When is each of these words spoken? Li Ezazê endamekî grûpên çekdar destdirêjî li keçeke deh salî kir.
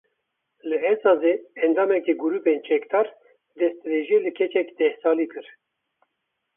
Li 0.69 0.77
Ezazê 0.93 1.33
endamekî 1.65 2.13
grûpên 2.23 2.59
çekdar 2.69 3.07
destdirêjî 3.59 4.17
li 4.25 4.31
keçeke 4.37 4.73
deh 4.79 4.93
salî 5.01 5.27
kir. 5.33 5.45